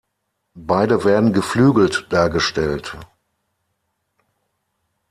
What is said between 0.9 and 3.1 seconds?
werden geflügelt dargestellt.